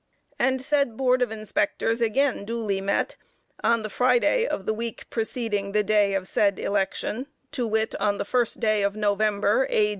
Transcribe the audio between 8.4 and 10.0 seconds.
day of November, A.